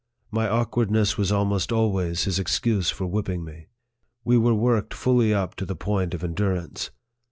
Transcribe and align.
My 0.31 0.49
awkwardness 0.49 1.15
was 1.15 1.31
almost 1.31 1.71
always 1.71 2.23
his 2.23 2.39
excuse 2.39 2.89
for 2.89 3.05
whipping 3.05 3.43
me. 3.45 3.67
We 4.25 4.35
were 4.35 4.55
worked 4.55 4.95
fully 4.95 5.31
up 5.31 5.53
to 5.57 5.65
the 5.65 5.75
point 5.75 6.15
of 6.15 6.23
endurance. 6.23 6.89